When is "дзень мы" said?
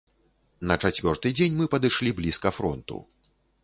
1.37-1.71